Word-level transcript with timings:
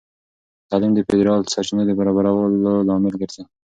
تعلیم 0.69 0.91
د 0.95 0.99
فیدرال 1.07 1.41
سرچینو 1.53 1.83
د 1.85 1.91
برابرولو 1.99 2.73
لامل 2.87 3.13
ګرځي. 3.21 3.43